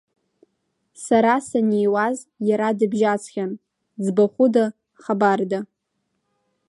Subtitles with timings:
[1.05, 2.17] Сара саниуаз,
[2.49, 3.51] иара дыбжьаӡхьан
[4.03, 5.59] ӡбахәыда-хабарда.